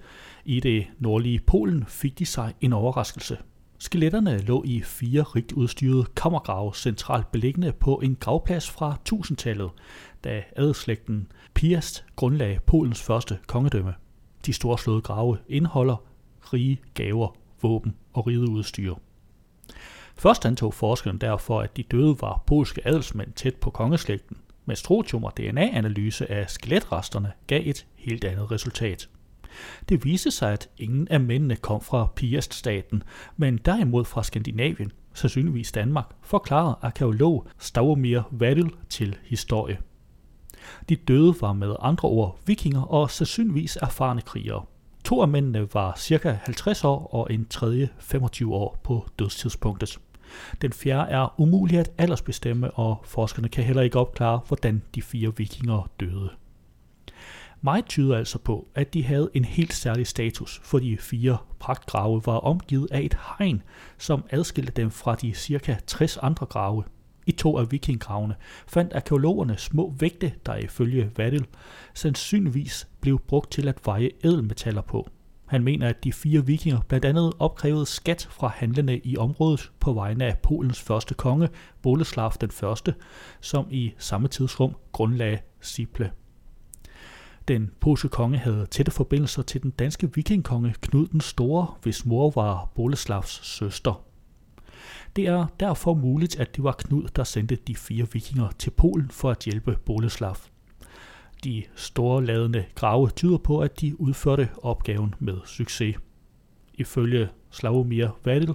i 0.45 0.61
det 0.61 0.87
nordlige 0.99 1.41
Polen, 1.47 1.85
fik 1.89 2.19
de 2.19 2.27
sig 2.27 2.55
en 2.61 2.73
overraskelse. 2.73 3.39
Skeletterne 3.79 4.39
lå 4.39 4.63
i 4.67 4.83
fire 4.83 5.23
rigt 5.23 5.53
udstyrede 5.53 6.07
kammergrave 6.17 6.75
centralt 6.75 7.33
beliggende 7.33 7.73
på 7.73 7.95
en 7.95 8.17
gravplads 8.21 8.71
fra 8.71 8.97
1000-tallet, 9.13 9.71
da 10.25 10.43
adelslægten 10.57 11.33
Piast 11.55 12.05
grundlagde 12.17 12.59
Polens 12.67 13.03
første 13.03 13.39
kongedømme. 13.47 13.95
De 14.47 14.53
storslåede 14.53 15.01
grave 15.01 15.39
indeholder 15.49 15.97
rige 16.53 16.81
gaver, 16.95 17.37
våben 17.63 17.97
og 18.13 18.27
rideudstyr. 18.27 18.95
Først 20.17 20.47
antog 20.47 20.75
forskerne 20.75 21.19
derfor, 21.19 21.61
at 21.61 21.77
de 21.77 21.83
døde 21.83 22.17
var 22.21 22.43
polske 22.47 22.87
adelsmænd 22.89 23.33
tæt 23.33 23.55
på 23.55 23.71
kongeslægten, 23.71 24.37
men 24.65 24.77
strotium 24.77 25.25
og 25.25 25.37
DNA-analyse 25.37 26.31
af 26.31 26.51
skeletresterne 26.51 27.33
gav 27.47 27.63
et 27.65 27.87
helt 27.95 28.25
andet 28.25 28.51
resultat. 28.51 29.09
Det 29.89 30.05
viste 30.05 30.31
sig, 30.31 30.53
at 30.53 30.69
ingen 30.79 31.09
af 31.09 31.21
mændene 31.21 31.57
kom 31.57 31.81
fra 31.81 32.09
Piast-staten, 32.17 33.03
men 33.37 33.57
derimod 33.57 34.05
fra 34.05 34.23
Skandinavien, 34.23 34.93
sandsynligvis 35.15 35.73
Danmark, 35.73 36.11
forklarede 36.23 36.77
arkeolog 36.83 37.47
Stavomir 37.59 38.21
Vadil 38.31 38.71
til 38.89 39.17
historie. 39.25 39.79
De 40.89 40.97
døde 40.97 41.35
var 41.41 41.53
med 41.53 41.77
andre 41.81 42.09
ord 42.09 42.39
vikinger 42.47 42.83
og 42.83 43.11
sandsynligvis 43.11 43.77
erfarne 43.83 44.21
krigere. 44.21 44.65
To 45.05 45.23
af 45.23 45.29
mændene 45.29 45.75
var 45.75 45.95
cirka 45.99 46.39
50 46.43 46.85
år 46.85 47.15
og 47.15 47.33
en 47.33 47.47
tredje 47.51 47.89
25 47.99 48.55
år 48.55 48.81
på 48.85 49.07
dødstidspunktet. 49.19 49.99
Den 50.63 50.73
fjerde 50.73 51.11
er 51.11 51.41
umulig 51.41 51.79
at 51.79 51.91
aldersbestemme, 51.99 52.71
og 52.71 53.03
forskerne 53.05 53.49
kan 53.49 53.65
heller 53.65 53.83
ikke 53.83 53.99
opklare, 53.99 54.41
hvordan 54.49 54.83
de 54.95 55.03
fire 55.03 55.37
vikinger 55.37 55.91
døde. 56.01 56.31
Meget 57.61 57.87
tyder 57.87 58.17
altså 58.17 58.39
på, 58.39 58.69
at 58.75 58.95
de 58.95 59.05
havde 59.05 59.31
en 59.35 59.45
helt 59.45 59.73
særlig 59.73 60.07
status, 60.07 60.61
for 60.65 60.79
de 60.79 60.97
fire 60.99 61.39
pragtgrave 61.59 62.23
var 62.27 62.39
omgivet 62.39 62.89
af 62.91 63.01
et 63.01 63.17
hegn, 63.39 63.63
som 63.99 64.25
adskilte 64.31 64.73
dem 64.73 64.91
fra 64.91 65.15
de 65.15 65.35
cirka 65.35 65.77
60 65.87 66.17
andre 66.17 66.47
grave. 66.47 66.85
I 67.27 67.33
to 67.33 67.59
af 67.59 67.73
vikinggravene 67.73 68.35
fandt 68.67 68.93
arkeologerne 68.95 69.57
små 69.59 69.95
vægte, 69.99 70.33
der 70.47 70.57
ifølge 70.57 71.11
Vattel 71.17 71.47
sandsynligvis 71.95 72.89
blev 73.01 73.19
brugt 73.19 73.53
til 73.53 73.69
at 73.69 73.81
veje 73.85 74.11
ædelmetaller 74.25 74.83
på. 74.83 75.09
Han 75.47 75.65
mener, 75.65 75.89
at 75.89 76.05
de 76.05 76.13
fire 76.13 76.47
vikinger 76.47 76.81
blandt 76.89 77.05
andet 77.05 77.33
opkrævede 77.39 77.87
skat 77.87 78.29
fra 78.31 78.49
handlende 78.49 78.99
i 78.99 79.17
området 79.17 79.73
på 79.81 79.93
vegne 79.93 80.25
af 80.25 80.39
Polens 80.39 80.81
første 80.81 81.15
konge, 81.15 81.49
Boleslav 81.83 82.33
den 82.41 82.51
første, 82.51 82.95
som 83.41 83.67
i 83.71 83.95
samme 83.99 84.29
tidsrum 84.29 84.75
grundlagde 84.93 85.39
Siple. 85.61 86.11
Den 87.49 87.71
polske 87.81 88.09
konge 88.09 88.39
havde 88.39 88.67
tætte 88.67 88.93
forbindelser 88.93 89.43
til 89.43 89.63
den 89.63 89.71
danske 89.71 90.15
vikingkonge 90.15 90.75
Knud 90.81 91.07
den 91.07 91.21
Store, 91.21 91.75
hvis 91.83 92.07
mor 92.07 92.31
var 92.31 92.71
Boleslavs 92.75 93.47
søster. 93.47 94.03
Det 95.17 95.27
er 95.27 95.47
derfor 95.61 95.95
muligt, 95.95 96.41
at 96.41 96.57
det 96.57 96.65
var 96.65 96.73
Knud, 96.79 97.09
der 97.17 97.25
sendte 97.25 97.57
de 97.57 97.77
fire 97.77 98.07
vikinger 98.13 98.49
til 98.59 98.71
Polen 98.71 99.11
for 99.11 99.31
at 99.31 99.45
hjælpe 99.45 99.79
Boleslav. 99.85 100.37
De 101.45 101.63
store 101.75 102.25
ladende 102.25 102.65
grave 102.75 103.11
tyder 103.11 103.39
på, 103.39 103.59
at 103.59 103.81
de 103.81 104.01
udførte 104.01 104.49
opgaven 104.63 105.15
med 105.19 105.37
succes. 105.45 105.97
Ifølge 106.75 107.29
Slavomir 107.51 108.09
Vadel 108.25 108.55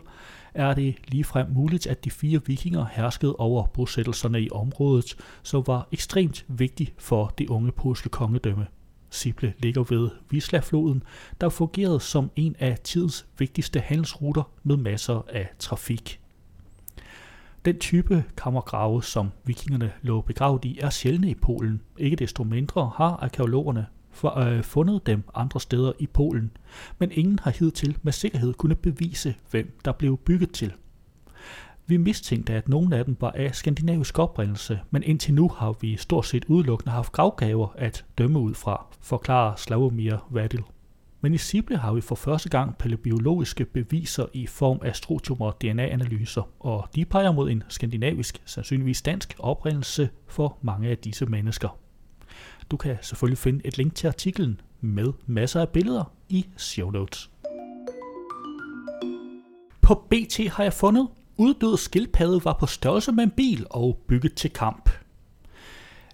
er 0.53 0.73
det 0.73 0.95
ligefrem 1.07 1.49
muligt, 1.49 1.87
at 1.87 2.05
de 2.05 2.11
fire 2.11 2.41
vikinger 2.45 2.85
herskede 2.91 3.35
over 3.35 3.67
bosættelserne 3.67 4.41
i 4.41 4.49
området, 4.51 5.17
som 5.43 5.63
var 5.67 5.87
ekstremt 5.91 6.45
vigtigt 6.47 6.93
for 6.97 7.33
det 7.37 7.49
unge 7.49 7.71
polske 7.71 8.09
kongedømme. 8.09 8.67
Sible 9.11 9.53
ligger 9.59 9.83
ved 9.83 10.09
Wisla-floden, 10.33 11.03
der 11.41 11.49
fungerede 11.49 11.99
som 11.99 12.31
en 12.35 12.55
af 12.59 12.79
tidens 12.83 13.25
vigtigste 13.37 13.79
handelsruter 13.79 14.43
med 14.63 14.77
masser 14.77 15.21
af 15.29 15.49
trafik. 15.59 16.19
Den 17.65 17.79
type 17.79 18.23
kammergrave, 18.37 19.03
som 19.03 19.31
vikingerne 19.45 19.91
lå 20.01 20.21
begravet 20.21 20.65
i, 20.65 20.79
er 20.79 20.89
sjældne 20.89 21.29
i 21.29 21.35
Polen. 21.35 21.81
Ikke 21.97 22.15
desto 22.15 22.43
mindre 22.43 22.91
har 22.95 23.11
arkeologerne 23.11 23.85
for, 24.11 24.37
øh, 24.39 24.63
fundet 24.63 25.05
dem 25.05 25.23
andre 25.35 25.59
steder 25.59 25.91
i 25.99 26.07
Polen, 26.07 26.51
men 26.99 27.11
ingen 27.11 27.39
har 27.39 27.51
hidtil 27.51 27.97
med 28.01 28.13
sikkerhed 28.13 28.53
kunne 28.53 28.75
bevise, 28.75 29.35
hvem 29.51 29.79
der 29.85 29.91
blev 29.91 30.17
bygget 30.17 30.51
til. 30.51 30.73
Vi 31.91 31.97
mistænkte, 31.97 32.53
at 32.53 32.69
nogle 32.69 32.97
af 32.97 33.05
dem 33.05 33.17
var 33.19 33.31
af 33.31 33.55
skandinavisk 33.55 34.19
oprindelse, 34.19 34.79
men 34.91 35.03
indtil 35.03 35.33
nu 35.33 35.49
har 35.49 35.75
vi 35.81 35.97
stort 35.97 36.25
set 36.25 36.45
udelukkende 36.47 36.91
haft 36.91 37.11
gravgaver 37.11 37.67
at 37.75 38.05
dømme 38.17 38.39
ud 38.39 38.53
fra, 38.53 38.85
forklarer 39.01 39.55
Slavomir 39.55 40.27
Vadil. 40.29 40.63
Men 41.21 41.33
i 41.33 41.37
Sible 41.37 41.77
har 41.77 41.93
vi 41.93 42.01
for 42.01 42.15
første 42.15 42.49
gang 42.49 42.77
paleobiologiske 42.77 43.65
beviser 43.65 44.25
i 44.33 44.47
form 44.47 44.79
af 44.81 44.95
strotium- 44.95 45.41
og 45.41 45.61
DNA-analyser, 45.61 46.49
og 46.59 46.87
de 46.95 47.05
peger 47.05 47.31
mod 47.31 47.49
en 47.49 47.63
skandinavisk, 47.67 48.41
sandsynligvis 48.45 49.01
dansk 49.01 49.35
oprindelse 49.39 50.09
for 50.27 50.57
mange 50.61 50.89
af 50.89 50.97
disse 50.97 51.25
mennesker. 51.25 51.77
Du 52.71 52.77
kan 52.77 52.97
selvfølgelig 53.01 53.37
finde 53.37 53.61
et 53.65 53.77
link 53.77 53.95
til 53.95 54.07
artiklen 54.07 54.61
med 54.81 55.13
masser 55.25 55.61
af 55.61 55.69
billeder 55.69 56.13
i 56.29 56.45
show 56.57 56.89
notes. 56.89 57.31
På 59.81 59.95
BT 60.09 60.47
har 60.47 60.63
jeg 60.63 60.73
fundet, 60.73 61.07
uddød 61.41 61.77
skildpadde 61.77 62.45
var 62.45 62.57
på 62.59 62.65
størrelse 62.65 63.11
med 63.11 63.23
en 63.23 63.31
bil 63.31 63.65
og 63.69 63.97
bygget 64.07 64.33
til 64.33 64.49
kamp. 64.49 64.89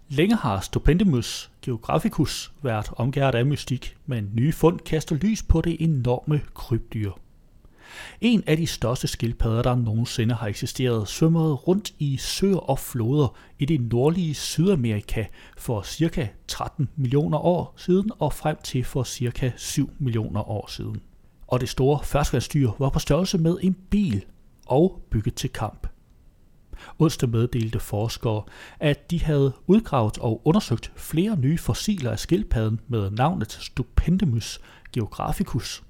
Længe 0.09 0.35
har 0.35 0.59
Stupendimus 0.59 1.51
Geographicus 1.61 2.51
været 2.61 2.89
omgivet 2.95 3.35
af 3.35 3.45
mystik, 3.45 3.97
men 4.05 4.31
nye 4.33 4.53
fund 4.53 4.79
kaster 4.79 5.15
lys 5.15 5.43
på 5.43 5.61
det 5.61 5.77
enorme 5.79 6.41
krybdyr. 6.53 7.11
En 8.21 8.43
af 8.47 8.57
de 8.57 8.67
største 8.67 9.07
skildpadder, 9.07 9.61
der 9.61 9.75
nogensinde 9.75 10.35
har 10.35 10.47
eksisteret, 10.47 11.07
svømmede 11.07 11.53
rundt 11.53 11.93
i 11.99 12.17
søer 12.17 12.57
og 12.57 12.79
floder 12.79 13.35
i 13.59 13.65
det 13.65 13.81
nordlige 13.81 14.33
Sydamerika 14.33 15.25
for 15.57 15.81
ca. 15.81 16.29
13 16.47 16.89
millioner 16.95 17.37
år 17.37 17.73
siden 17.77 18.11
og 18.19 18.33
frem 18.33 18.57
til 18.63 18.83
for 18.83 19.03
ca. 19.03 19.51
7 19.57 19.89
millioner 19.99 20.49
år 20.49 20.67
siden. 20.69 21.01
Og 21.47 21.61
det 21.61 21.69
store 21.69 21.99
ferskvandsdyr 22.03 22.71
var 22.79 22.89
på 22.89 22.99
størrelse 22.99 23.37
med 23.37 23.57
en 23.61 23.75
bil 23.89 24.25
og 24.67 25.01
bygget 25.09 25.35
til 25.35 25.49
kamp. 25.49 25.87
Onsdag 26.99 27.29
meddelte 27.29 27.79
forskere, 27.79 28.43
at 28.79 29.11
de 29.11 29.23
havde 29.23 29.53
udgravet 29.67 30.17
og 30.17 30.41
undersøgt 30.45 30.91
flere 30.95 31.37
nye 31.37 31.57
fossiler 31.57 32.11
af 32.11 32.19
skildpadden 32.19 32.79
med 32.87 33.11
navnet 33.11 33.51
Stupendemus 33.51 34.59
geographicus. 34.93 35.83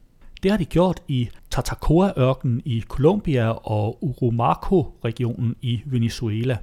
Det 0.43 0.51
har 0.51 0.57
de 0.57 0.65
gjort 0.65 1.01
i 1.07 1.29
Tatacoa-ørkenen 1.51 2.61
i 2.65 2.81
Colombia 2.81 3.49
og 3.49 4.03
Urumaco-regionen 4.03 5.55
i 5.61 5.81
Venezuela. 5.85 6.57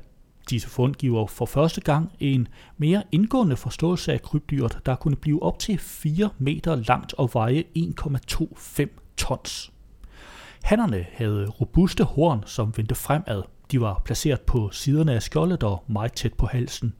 Disse 0.50 0.68
fund 0.68 0.94
giver 0.94 1.26
for 1.26 1.46
første 1.46 1.80
gang 1.80 2.12
en 2.20 2.48
mere 2.76 3.02
indgående 3.12 3.56
forståelse 3.56 4.12
af 4.12 4.22
krybdyret, 4.22 4.78
der 4.86 4.94
kunne 4.94 5.16
blive 5.16 5.42
op 5.42 5.58
til 5.58 5.78
4 5.78 6.30
meter 6.38 6.74
langt 6.74 7.14
og 7.14 7.30
veje 7.32 7.64
1,25 7.78 8.86
tons. 9.16 9.73
Hannerne 10.64 11.06
havde 11.12 11.46
robuste 11.46 12.04
horn, 12.04 12.42
som 12.46 12.72
vendte 12.76 12.94
fremad. 12.94 13.42
De 13.70 13.80
var 13.80 14.02
placeret 14.04 14.40
på 14.40 14.70
siderne 14.72 15.14
af 15.14 15.22
skjoldet 15.22 15.62
og 15.62 15.84
meget 15.86 16.12
tæt 16.12 16.34
på 16.34 16.46
halsen. 16.46 16.94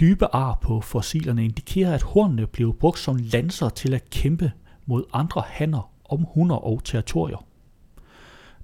Dybe 0.00 0.34
ar 0.34 0.58
på 0.62 0.80
fossilerne 0.80 1.44
indikerer, 1.44 1.94
at 1.94 2.02
hornene 2.02 2.46
blev 2.46 2.74
brugt 2.74 2.98
som 2.98 3.16
lanser 3.16 3.68
til 3.68 3.94
at 3.94 4.10
kæmpe 4.10 4.52
mod 4.86 5.04
andre 5.12 5.42
hanner 5.46 5.90
om 6.04 6.26
hunder 6.34 6.56
og 6.56 6.84
territorier. 6.84 7.44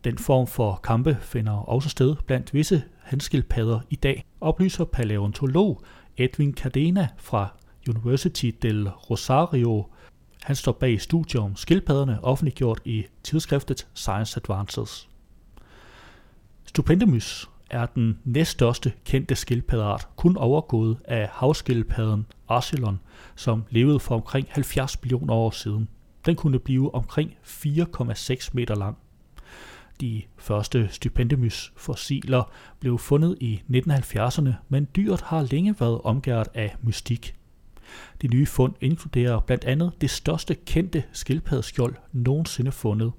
Den 0.05 0.19
form 0.19 0.47
for 0.47 0.81
kampe 0.83 1.19
finder 1.21 1.53
også 1.53 1.89
sted 1.89 2.17
blandt 2.27 2.55
visse 2.55 2.83
handskildpadder 3.03 3.81
i 3.91 3.97
dag, 3.97 4.25
oplyser 4.41 4.85
paleontolog 4.85 5.83
Edwin 6.17 6.55
Cadena 6.55 7.09
fra 7.17 7.49
University 7.89 8.51
del 8.63 8.89
Rosario. 8.89 9.85
Han 10.47 10.57
står 10.57 10.73
bag 10.73 11.01
studier 11.01 11.41
om 11.41 11.57
skildpadderne 11.57 12.25
offentliggjort 12.25 12.81
i 12.85 13.05
tidsskriftet 13.23 13.87
Science 13.95 14.41
Advances. 14.41 15.09
Stupendemys 16.65 17.51
er 17.71 17.87
den 17.87 18.19
næststørste 18.25 18.93
kendte 19.05 19.35
skildpaddeart, 19.35 20.09
kun 20.17 20.37
overgået 20.37 20.99
af 21.05 21.29
havskildpadden 21.33 22.27
Arcelon, 22.49 23.01
som 23.37 23.65
levede 23.71 24.01
for 24.01 24.15
omkring 24.15 24.47
70 24.51 25.03
millioner 25.03 25.35
år 25.35 25.51
siden. 25.51 25.89
Den 26.27 26.37
kunne 26.37 26.59
blive 26.59 26.95
omkring 26.95 27.37
4,6 27.45 28.51
meter 28.53 28.75
lang. 28.75 28.97
De 30.01 30.23
første 30.39 30.89
stupendemys 30.91 31.73
fossiler 31.77 32.51
blev 32.81 32.99
fundet 32.99 33.37
i 33.41 33.63
1970'erne, 33.71 34.53
men 34.69 34.89
dyret 34.97 35.21
har 35.21 35.43
længe 35.43 35.75
været 35.81 36.01
omgivet 36.05 36.49
af 36.55 36.77
mystik. 36.83 37.35
De 38.23 38.29
nye 38.29 38.47
fund 38.47 38.75
inkluderer 38.81 39.41
blandt 39.41 39.65
andet 39.65 39.93
det 40.01 40.11
største 40.11 40.55
kendte 40.55 41.05
skildpaddeskjold 41.13 41.95
nogensinde 42.13 42.73
fundet. 42.73 43.13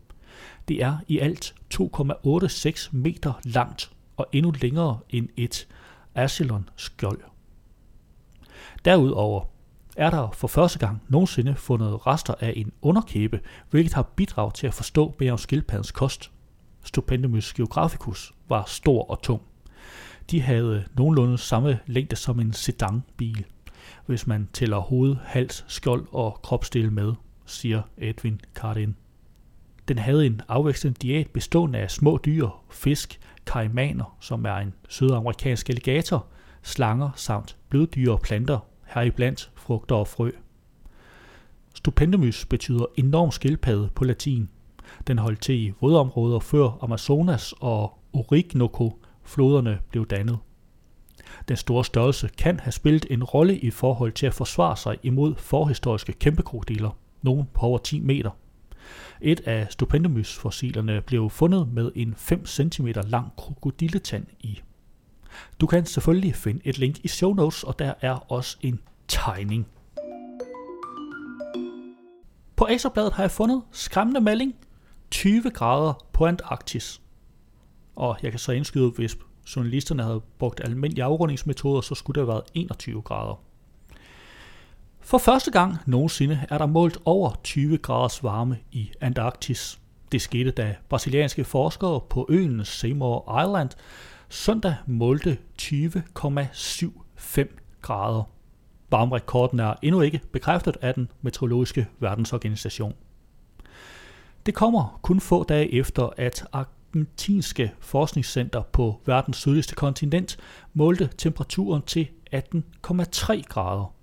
Det 0.68 0.84
er 0.84 0.98
i 1.08 1.20
alt 1.20 1.56
2,86 1.74 2.90
meter 2.92 3.34
langt 3.44 3.92
og 4.18 4.28
endnu 4.32 4.54
længere 4.62 5.00
end 5.10 5.30
et 5.38 5.68
Achelon-skjold. 6.16 7.20
Derudover 8.86 9.46
er 9.98 10.10
der 10.10 10.32
for 10.32 10.48
første 10.48 10.80
gang 10.80 11.02
nogensinde 11.10 11.56
fundet 11.56 12.08
rester 12.08 12.34
af 12.40 12.54
en 12.56 12.72
underkæbe, 12.82 13.40
hvilket 13.70 13.94
har 13.94 14.04
bidraget 14.16 14.54
til 14.54 14.68
at 14.68 14.74
forstå 14.74 15.16
mere 15.20 15.32
om 15.32 15.38
skildpaddens 15.38 15.92
kost. 15.92 16.32
Stupendimus 16.84 17.54
geographicus 17.54 18.34
var 18.50 18.64
stor 18.68 19.10
og 19.12 19.22
tung. 19.22 19.42
De 20.32 20.42
havde 20.42 20.86
nogenlunde 20.98 21.38
samme 21.38 21.80
længde 21.86 22.16
som 22.16 22.40
en 22.40 22.54
sedanbil, 22.54 23.46
hvis 24.06 24.28
man 24.28 24.50
tæller 24.54 24.78
hoved, 24.78 25.16
hals, 25.24 25.66
skjold 25.68 26.06
og 26.12 26.40
kropsdel 26.44 26.92
med, 26.92 27.14
siger 27.46 27.82
Edwin 27.98 28.42
Cardin. 28.56 28.96
Den 29.88 29.98
havde 29.98 30.26
en 30.26 30.42
afvekslende 30.48 30.98
diæt 31.02 31.28
bestående 31.28 31.80
af 31.80 31.92
små 31.92 32.20
dyr, 32.26 32.48
fisk, 32.70 33.20
kaimaner, 33.46 34.18
som 34.20 34.46
er 34.46 34.56
en 34.56 34.74
sydamerikansk 34.90 35.70
alligator, 35.70 36.26
slanger 36.62 37.10
samt 37.16 37.58
bløddyr 37.70 38.12
og 38.12 38.22
planter, 38.22 38.60
heriblandt 38.86 39.52
frugter 39.56 39.96
og 39.96 40.08
frø. 40.08 40.32
Stupendimus 41.74 42.46
betyder 42.46 42.86
enorm 42.96 43.32
skildpadde 43.32 43.90
på 43.96 44.04
latin. 44.04 44.50
Den 45.08 45.18
holdt 45.18 45.42
til 45.42 45.56
i 45.56 45.74
vådområder 45.82 46.40
før 46.40 46.78
Amazonas 46.82 47.54
og 47.60 47.98
Orinoco 48.14 49.02
floderne 49.24 49.80
blev 49.90 50.06
dannet. 50.06 50.38
Den 51.48 51.58
store 51.58 51.86
størrelse 51.86 52.30
kan 52.38 52.60
have 52.60 52.72
spillet 52.72 53.06
en 53.10 53.24
rolle 53.24 53.58
i 53.58 53.70
forhold 53.70 54.12
til 54.12 54.26
at 54.26 54.34
forsvare 54.34 54.78
sig 54.78 54.98
imod 55.04 55.36
forhistoriske 55.36 56.14
kæmpekrokodiler, 56.14 56.98
nogle 57.22 57.46
på 57.54 57.62
over 57.62 57.78
10 57.78 58.00
meter. 58.00 58.32
Et 59.22 59.40
af 59.40 59.68
Stupendimus-fossilerne 59.70 61.02
blev 61.02 61.30
fundet 61.30 61.74
med 61.74 61.92
en 61.96 62.14
5 62.18 62.46
cm 62.46 62.88
lang 62.88 63.28
krokodilletand 63.38 64.26
i. 64.40 64.62
Du 65.62 65.68
kan 65.68 65.86
selvfølgelig 65.86 66.36
finde 66.36 66.62
et 66.64 66.78
link 66.78 67.00
i 67.04 67.08
show 67.08 67.34
notes, 67.34 67.64
og 67.64 67.80
der 67.80 67.94
er 68.02 68.32
også 68.32 68.58
en 68.62 68.80
tegning. 69.08 69.68
På 72.56 72.68
Ekstrabladet 72.70 73.14
har 73.14 73.24
jeg 73.24 73.32
fundet 73.32 73.62
skræmmende 73.72 74.22
melding 74.22 74.56
20 75.12 75.50
grader 75.50 76.06
på 76.14 76.26
Antarktis. 76.26 77.02
Og 77.96 78.18
jeg 78.24 78.32
kan 78.32 78.40
så 78.40 78.52
indskyde, 78.52 78.90
hvis 78.90 79.18
journalisterne 79.56 80.04
havde 80.04 80.22
brugt 80.40 80.62
almindelige 80.64 81.04
afrundingsmetoder, 81.04 81.82
så 81.82 81.96
skulle 81.96 82.22
det 82.22 82.28
have 82.28 82.34
været 82.34 82.44
21 82.54 83.02
grader. 83.02 83.42
For 85.00 85.18
første 85.18 85.52
gang 85.52 85.78
nogensinde 85.86 86.46
er 86.50 86.58
der 86.58 86.66
målt 86.66 86.98
over 87.06 87.32
20 87.44 87.78
graders 87.78 88.24
varme 88.24 88.58
i 88.72 88.92
Antarktis. 89.02 89.80
Det 90.12 90.22
skete, 90.22 90.52
da 90.52 90.76
brasilianske 90.90 91.44
forskere 91.44 92.02
på 92.10 92.26
øen 92.30 92.66
Seymour 92.66 93.42
Island 93.42 93.70
søndag 94.30 94.76
målte 94.86 95.38
20,75 95.62 97.82
grader. 97.82 98.24
Varmerekorden 98.90 99.60
er 99.60 99.74
endnu 99.82 100.02
ikke 100.02 100.22
bekræftet 100.32 100.78
af 100.82 100.94
den 100.94 101.12
meteorologiske 101.22 101.88
verdensorganisation. 102.00 102.94
Det 104.46 104.54
kommer 104.54 105.00
kun 105.02 105.20
få 105.20 105.44
dage 105.44 105.74
efter, 105.74 106.10
at 106.18 106.46
argentinske 106.90 107.72
forskningscenter 107.80 108.62
på 108.62 109.02
verdens 109.06 109.38
sydligste 109.38 109.76
kontinent 109.76 110.38
målte 110.74 111.10
temperaturen 111.18 111.82
til 111.82 112.08
18,3 112.36 113.42
grader. 113.42 113.94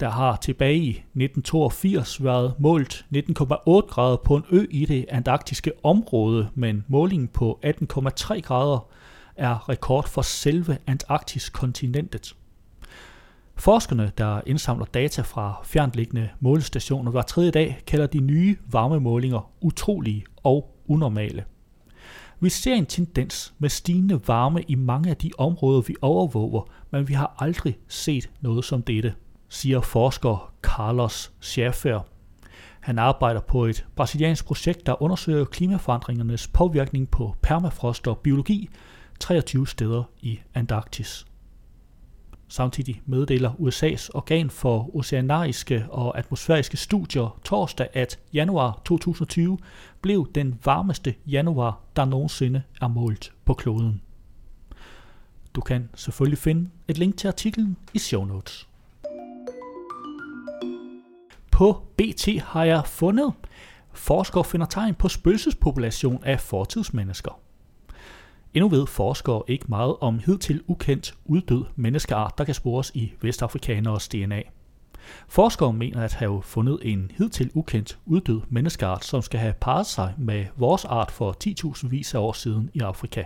Der 0.00 0.10
har 0.10 0.36
tilbage 0.36 0.78
i 0.78 0.90
1982 0.90 2.24
været 2.24 2.54
målt 2.58 3.06
19,8 3.16 3.86
grader 3.86 4.16
på 4.16 4.36
en 4.36 4.44
ø 4.50 4.66
i 4.70 4.84
det 4.84 5.06
antarktiske 5.08 5.72
område, 5.82 6.48
men 6.54 6.84
målingen 6.88 7.28
på 7.28 7.60
18,3 7.66 8.40
grader 8.40 8.88
er 9.36 9.68
rekord 9.68 10.08
for 10.08 10.22
selve 10.22 10.78
Antarktis-kontinentet. 10.86 12.36
Forskerne, 13.56 14.12
der 14.18 14.40
indsamler 14.46 14.84
data 14.84 15.22
fra 15.22 15.60
fjernliggende 15.64 16.28
målestationer 16.40 17.10
hver 17.10 17.22
tredje 17.22 17.50
dag, 17.50 17.82
kalder 17.86 18.06
de 18.06 18.20
nye 18.20 18.56
varmemålinger 18.66 19.50
utrolige 19.60 20.24
og 20.42 20.76
unormale. 20.90 21.44
Vi 22.40 22.48
ser 22.48 22.74
en 22.74 22.86
tendens 22.86 23.54
med 23.58 23.68
stigende 23.68 24.20
varme 24.26 24.62
i 24.62 24.74
mange 24.74 25.10
af 25.10 25.16
de 25.16 25.30
områder, 25.38 25.80
vi 25.80 25.96
overvåger, 26.02 26.62
men 26.90 27.08
vi 27.08 27.14
har 27.14 27.34
aldrig 27.38 27.78
set 27.88 28.30
noget 28.40 28.64
som 28.64 28.82
dette, 28.82 29.14
siger 29.48 29.80
forsker 29.80 30.52
Carlos 30.62 31.32
Schaffer. 31.40 32.00
Han 32.80 32.98
arbejder 32.98 33.40
på 33.40 33.64
et 33.64 33.86
brasiliansk 33.96 34.46
projekt, 34.46 34.86
der 34.86 35.02
undersøger 35.02 35.44
klimaforandringernes 35.44 36.48
påvirkning 36.48 37.10
på 37.10 37.34
permafrost 37.42 38.08
og 38.08 38.18
biologi 38.18 38.68
23 39.20 39.68
steder 39.68 40.02
i 40.20 40.40
Antarktis. 40.54 41.26
Samtidig 42.52 43.02
meddeler 43.06 43.50
USA's 43.50 44.08
organ 44.14 44.50
for 44.50 44.96
oceanariske 44.96 45.86
og 45.88 46.18
atmosfæriske 46.18 46.76
studier 46.76 47.38
torsdag, 47.44 47.88
at 47.92 48.18
januar 48.32 48.80
2020 48.84 49.58
blev 50.00 50.32
den 50.34 50.58
varmeste 50.64 51.14
januar, 51.26 51.80
der 51.96 52.04
nogensinde 52.04 52.62
er 52.80 52.88
målt 52.88 53.32
på 53.44 53.54
kloden. 53.54 54.02
Du 55.54 55.60
kan 55.60 55.88
selvfølgelig 55.94 56.38
finde 56.38 56.70
et 56.88 56.98
link 56.98 57.16
til 57.16 57.28
artiklen 57.28 57.76
i 57.94 57.98
show 57.98 58.24
notes. 58.24 58.68
På 61.50 61.82
BT 61.96 62.28
har 62.42 62.64
jeg 62.64 62.86
fundet, 62.86 63.32
forskere 63.92 64.44
finder 64.44 64.66
tegn 64.66 64.94
på 64.94 65.08
spøgelsespopulation 65.08 66.24
af 66.24 66.40
fortidsmennesker. 66.40 67.40
Endnu 68.54 68.68
ved 68.68 68.86
forskere 68.86 69.42
ikke 69.48 69.64
meget 69.68 69.96
om 70.00 70.18
hidtil 70.18 70.62
ukendt 70.66 71.14
uddød 71.24 71.64
menneskeart, 71.76 72.38
der 72.38 72.44
kan 72.44 72.54
spores 72.54 72.90
i 72.94 73.12
vestafrikaneres 73.20 74.08
DNA. 74.08 74.42
Forskere 75.28 75.72
mener 75.72 76.02
at 76.02 76.12
have 76.12 76.42
fundet 76.42 76.78
en 76.82 77.10
hidtil 77.18 77.50
ukendt 77.54 77.98
uddød 78.06 78.40
menneskeart, 78.48 79.04
som 79.04 79.22
skal 79.22 79.40
have 79.40 79.54
parret 79.60 79.86
sig 79.86 80.14
med 80.18 80.46
vores 80.56 80.84
art 80.84 81.10
for 81.10 81.36
10.000 81.44 81.88
vis 81.88 82.14
af 82.14 82.18
år 82.18 82.32
siden 82.32 82.70
i 82.74 82.80
Afrika. 82.80 83.24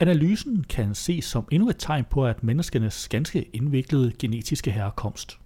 Analysen 0.00 0.64
kan 0.68 0.94
ses 0.94 1.24
som 1.24 1.48
endnu 1.50 1.68
et 1.68 1.76
tegn 1.78 2.04
på, 2.10 2.26
at 2.26 2.42
menneskenes 2.42 3.08
ganske 3.08 3.42
indviklede 3.52 4.12
genetiske 4.18 4.70
herkomst. 4.70 5.38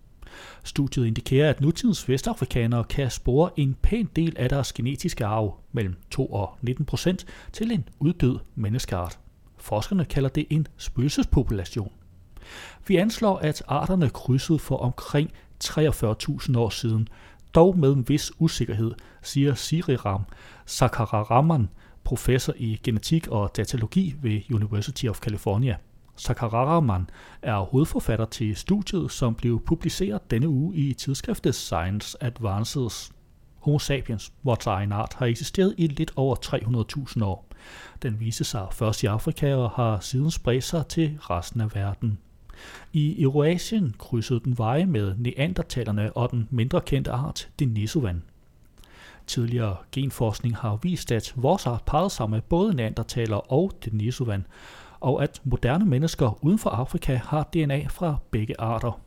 Studiet 0.64 1.07
indikerer, 1.07 1.51
at 1.51 1.61
nutidens 1.61 2.09
vestafrikanere 2.09 2.85
kan 2.85 3.11
spore 3.11 3.51
en 3.57 3.77
pæn 3.83 4.09
del 4.16 4.37
af 4.37 4.49
deres 4.49 4.72
genetiske 4.72 5.25
arv, 5.25 5.61
mellem 5.72 5.96
2 6.11 6.27
og 6.27 6.59
19 6.62 6.85
procent, 6.85 7.27
til 7.53 7.72
en 7.72 7.88
uddød 7.99 8.38
menneskeart. 8.55 9.18
Forskerne 9.57 10.05
kalder 10.05 10.29
det 10.29 10.46
en 10.51 10.66
spøgelsespopulation. 10.77 11.92
Vi 12.87 12.96
anslår, 12.96 13.38
at 13.38 13.62
arterne 13.68 14.11
krydsede 14.11 14.59
for 14.59 14.77
omkring 14.77 15.31
43.000 15.64 16.59
år 16.59 16.70
siden, 16.70 17.09
dog 17.55 17.79
med 17.79 17.92
en 17.92 18.09
vis 18.09 18.33
usikkerhed, 18.38 18.92
siger 19.22 19.55
Siriram 19.55 20.22
Sakararaman, 20.66 21.68
professor 22.05 22.55
i 22.57 22.81
genetik 22.83 23.29
og 23.29 23.57
datalogi 23.57 24.14
ved 24.22 24.40
University 24.51 25.07
of 25.07 25.18
California. 25.18 25.77
Sakararaman 26.16 27.11
er 27.42 27.57
hovedforfatter 27.59 28.24
til 28.24 28.57
studiet, 28.57 29.11
som 29.11 29.35
blev 29.35 29.61
publiceret 29.61 30.31
denne 30.31 30.48
uge 30.48 30.74
i 30.76 30.94
tidsskriftet 30.94 31.55
Science 31.55 32.16
Advances. 32.20 33.12
Homo 33.57 33.79
sapiens, 33.79 34.33
vores 34.42 34.66
egen 34.66 34.92
art, 34.92 35.14
har 35.14 35.26
eksisteret 35.26 35.74
i 35.79 35.87
lidt 35.87 36.12
over 36.16 36.37
300.000 37.16 37.24
år. 37.24 37.46
Den 38.02 38.20
viste 38.20 38.44
sig 38.44 38.66
først 38.72 39.02
i 39.02 39.07
Afrika 39.07 39.55
og 39.55 39.70
har 39.70 40.00
siden 40.00 40.31
spredt 40.31 40.64
sig 40.64 40.87
til 40.87 41.18
resten 41.20 41.61
af 41.61 41.74
verden. 41.74 42.18
I 42.92 43.22
Eurasien 43.22 43.94
krydsede 43.98 44.40
den 44.40 44.59
veje 44.59 44.87
med 44.87 45.14
neandertalerne 45.18 46.16
og 46.16 46.31
den 46.31 46.48
mindre 46.50 46.81
kendte 46.81 47.11
art 47.11 47.48
Denisovan. 47.59 48.22
Tidligere 49.26 49.76
genforskning 49.92 50.57
har 50.57 50.79
vist, 50.83 51.12
at 51.12 51.33
vores 51.37 51.66
art 51.66 51.83
pegede 51.87 52.11
sig 52.11 52.31
med 52.31 52.40
både 52.40 52.74
neandertaler 52.74 53.52
og 53.52 53.72
Denisovan, 53.85 54.46
og 55.07 55.23
at 55.23 55.40
moderne 55.45 55.85
mennesker 55.85 56.45
uden 56.45 56.59
for 56.59 56.71
Afrika 56.71 57.21
har 57.25 57.42
DNA 57.42 57.87
fra 57.87 58.16
begge 58.31 58.61
arter. 58.61 59.01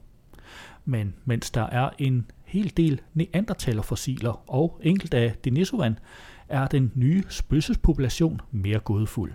Men 0.85 1.15
mens 1.25 1.51
der 1.51 1.63
er 1.63 1.89
en 1.97 2.31
hel 2.45 2.77
del 2.77 3.01
neandertalerfossiler 3.13 4.51
og 4.51 4.79
enkelt 4.83 5.13
af 5.13 5.35
Denisovan, 5.43 5.99
er 6.49 6.67
den 6.67 6.91
nye 6.95 7.23
spøgelsespopulation 7.29 8.41
mere 8.51 8.79
gådefuld. 8.79 9.31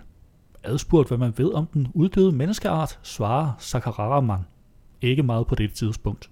Adspurgt, 0.63 1.07
hvad 1.07 1.17
man 1.17 1.33
ved 1.37 1.53
om 1.53 1.65
den 1.65 1.87
uddøde 1.93 2.31
menneskeart, 2.31 2.99
svarer 3.03 3.51
Sakararaman. 3.59 4.45
Ikke 5.01 5.23
meget 5.23 5.47
på 5.47 5.55
dette 5.55 5.75
tidspunkt. 5.75 6.29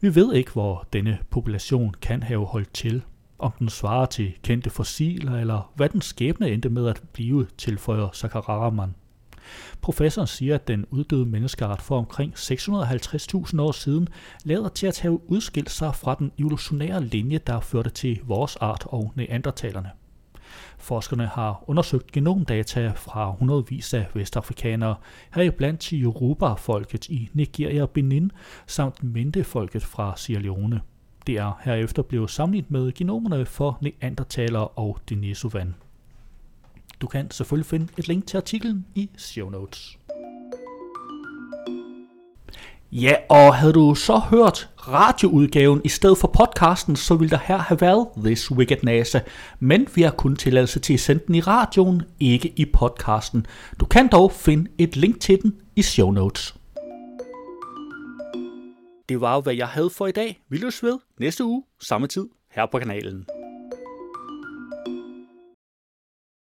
Vi 0.00 0.14
ved 0.14 0.34
ikke, 0.34 0.52
hvor 0.52 0.86
denne 0.92 1.18
population 1.30 1.94
kan 2.02 2.22
have 2.22 2.46
holdt 2.46 2.74
til, 2.74 3.02
om 3.38 3.52
den 3.58 3.68
svarer 3.68 4.06
til 4.06 4.32
kendte 4.42 4.70
fossiler, 4.70 5.36
eller 5.36 5.72
hvad 5.74 5.88
den 5.88 6.00
skæbne 6.00 6.50
endte 6.50 6.68
med 6.68 6.86
at 6.86 7.02
blive, 7.12 7.46
tilføjer 7.58 8.08
Sakararaman. 8.12 8.94
Professoren 9.80 10.26
siger, 10.26 10.54
at 10.54 10.68
den 10.68 10.86
uddøde 10.90 11.26
menneskeart 11.26 11.82
for 11.82 11.98
omkring 11.98 12.32
650.000 12.34 13.60
år 13.60 13.72
siden 13.72 14.08
lader 14.44 14.68
til 14.68 14.86
at 14.86 15.00
have 15.00 15.30
udskilt 15.30 15.70
sig 15.70 15.94
fra 15.94 16.16
den 16.18 16.32
evolutionære 16.38 17.04
linje, 17.04 17.38
der 17.38 17.60
førte 17.60 17.90
til 17.90 18.20
vores 18.24 18.56
art 18.56 18.84
og 18.86 19.12
neandertalerne. 19.16 19.90
Forskerne 20.78 21.26
har 21.26 21.64
undersøgt 21.66 22.12
genomdata 22.12 22.92
fra 22.96 23.30
hundredvis 23.30 23.94
af 23.94 24.06
vestafrikanere, 24.14 24.94
heriblandt 25.34 25.80
til 25.80 26.04
Yoruba-folket 26.04 27.08
i 27.08 27.30
Nigeria 27.32 27.82
og 27.82 27.90
Benin, 27.90 28.32
samt 28.66 29.04
Mende-folket 29.04 29.82
fra 29.82 30.16
Sierra 30.16 30.42
Leone. 30.42 30.80
Det 31.26 31.36
er 31.38 31.60
herefter 31.64 32.02
blevet 32.02 32.30
sammenlignet 32.30 32.70
med 32.70 32.92
genomerne 32.92 33.46
for 33.46 33.78
neandertalere 33.80 34.68
og 34.68 34.98
Denisovan. 35.08 35.74
Du 37.00 37.06
kan 37.06 37.30
selvfølgelig 37.30 37.66
finde 37.66 37.88
et 37.98 38.08
link 38.08 38.26
til 38.26 38.36
artiklen 38.36 38.86
i 38.94 39.10
show 39.16 39.50
notes. 39.50 39.98
Ja, 42.92 43.14
og 43.28 43.54
havde 43.54 43.72
du 43.72 43.94
så 43.94 44.18
hørt 44.18 44.70
radioudgaven 44.78 45.80
i 45.84 45.88
stedet 45.88 46.18
for 46.18 46.28
podcasten, 46.28 46.96
så 46.96 47.14
ville 47.14 47.30
der 47.30 47.38
her 47.44 47.56
have 47.56 47.80
været 47.80 48.08
This 48.24 48.50
Wicked 48.50 48.78
NASA. 48.82 49.20
Men 49.60 49.88
vi 49.94 50.02
har 50.02 50.10
kun 50.10 50.36
tilladelse 50.36 50.80
til 50.80 50.94
at 50.94 51.00
sende 51.00 51.22
den 51.26 51.34
i 51.34 51.40
radioen, 51.40 52.02
ikke 52.20 52.52
i 52.56 52.64
podcasten. 52.64 53.46
Du 53.80 53.86
kan 53.86 54.08
dog 54.08 54.32
finde 54.32 54.70
et 54.78 54.96
link 54.96 55.20
til 55.20 55.42
den 55.42 55.56
i 55.76 55.82
show 55.82 56.10
notes. 56.10 56.54
Det 59.08 59.20
var 59.20 59.34
jo, 59.34 59.40
hvad 59.40 59.54
jeg 59.54 59.68
havde 59.68 59.90
for 59.90 60.06
i 60.06 60.12
dag. 60.12 60.40
Vi 60.48 60.56
løs 60.56 60.82
ved 60.82 60.98
næste 61.20 61.44
uge, 61.44 61.64
samme 61.80 62.06
tid, 62.06 62.28
her 62.50 62.66
på 62.66 62.78
kanalen. 62.78 63.26